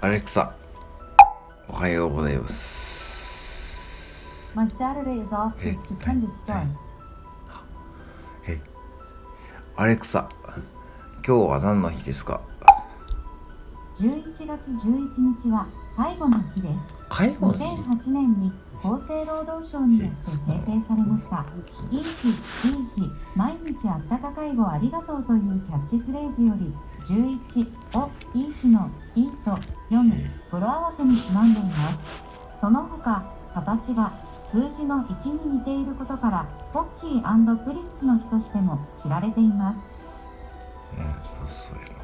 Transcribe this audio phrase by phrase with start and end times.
[0.00, 0.54] アレクサ、
[1.66, 4.48] おはようございます。
[4.54, 6.68] My Saturday is off to a stupendous start.
[8.46, 8.60] え、
[9.74, 10.28] アレクサ、
[11.26, 12.40] 今日は何の日ですか
[13.96, 15.66] ？11月11日は
[15.96, 16.94] 介護の日です。
[17.08, 18.52] 介護の日？2008年に
[18.84, 21.44] 厚生労働省によって制定されました。
[21.90, 22.34] いい日、いい
[22.94, 26.72] 日、毎日あったか介護ありがとうというキャッチフレーズより
[27.04, 27.66] 11
[27.98, 29.58] をいい日のいいと
[29.90, 30.14] 読む
[30.50, 31.72] 語呂合わせにちなんでいま
[32.52, 32.60] す。
[32.60, 33.24] その他、
[33.54, 39.86] 形が数字の1に似ていることからポッキープリッツの日としても知られています。
[40.96, 41.00] う
[41.44, 41.97] ん、そういうの。